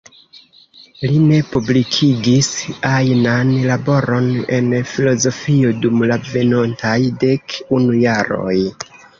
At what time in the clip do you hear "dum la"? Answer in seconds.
5.85-6.19